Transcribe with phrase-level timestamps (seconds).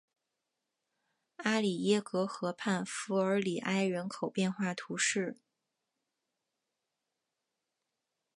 [1.35, 5.37] 阿里耶格河畔弗尔里埃人口变化图示